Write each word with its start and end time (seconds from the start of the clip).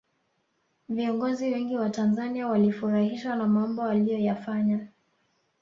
viongozi 0.89 1.53
wengi 1.53 1.75
wa 1.77 1.89
tanzania 1.89 2.47
walifurahishwa 2.47 3.35
na 3.35 3.47
mambo 3.47 3.83
aliyoyafanya 3.83 4.87